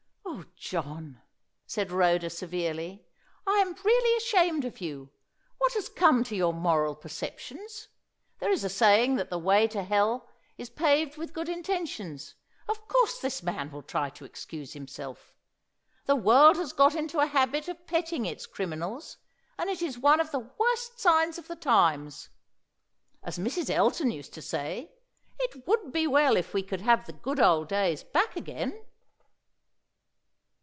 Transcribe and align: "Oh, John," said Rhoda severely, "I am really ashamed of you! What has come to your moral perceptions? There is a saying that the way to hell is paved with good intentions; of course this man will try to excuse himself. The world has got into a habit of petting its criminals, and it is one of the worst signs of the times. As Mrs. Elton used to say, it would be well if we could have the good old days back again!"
"Oh, 0.33 0.45
John," 0.55 1.21
said 1.65 1.91
Rhoda 1.91 2.29
severely, 2.29 3.05
"I 3.45 3.57
am 3.57 3.73
really 3.83 4.15
ashamed 4.17 4.63
of 4.63 4.79
you! 4.79 5.09
What 5.57 5.73
has 5.73 5.89
come 5.89 6.23
to 6.25 6.35
your 6.35 6.53
moral 6.53 6.95
perceptions? 6.95 7.89
There 8.39 8.49
is 8.51 8.63
a 8.63 8.69
saying 8.69 9.15
that 9.15 9.29
the 9.29 9.37
way 9.37 9.67
to 9.67 9.83
hell 9.83 10.29
is 10.57 10.69
paved 10.69 11.17
with 11.17 11.33
good 11.33 11.49
intentions; 11.49 12.35
of 12.69 12.87
course 12.87 13.19
this 13.19 13.43
man 13.43 13.71
will 13.71 13.81
try 13.81 14.09
to 14.11 14.23
excuse 14.25 14.71
himself. 14.73 15.33
The 16.05 16.15
world 16.15 16.55
has 16.55 16.71
got 16.73 16.95
into 16.95 17.19
a 17.19 17.27
habit 17.27 17.67
of 17.67 17.85
petting 17.85 18.25
its 18.25 18.45
criminals, 18.45 19.17
and 19.57 19.69
it 19.69 19.81
is 19.81 19.99
one 19.99 20.21
of 20.21 20.31
the 20.31 20.39
worst 20.39 20.99
signs 20.99 21.37
of 21.39 21.47
the 21.49 21.55
times. 21.57 22.29
As 23.23 23.37
Mrs. 23.37 23.69
Elton 23.69 24.11
used 24.11 24.33
to 24.35 24.41
say, 24.41 24.93
it 25.39 25.67
would 25.67 25.91
be 25.91 26.07
well 26.07 26.37
if 26.37 26.53
we 26.53 26.63
could 26.63 26.81
have 26.81 27.05
the 27.07 27.13
good 27.13 27.39
old 27.41 27.67
days 27.67 28.03
back 28.03 28.35
again!" 28.37 28.81